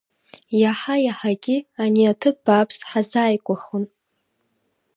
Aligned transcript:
Иаҳа-иаҳагьы 0.61 1.57
ани 1.83 2.11
аҭыԥ 2.11 2.37
бааԥс 2.45 2.77
ҳазааигәахон. 2.89 3.83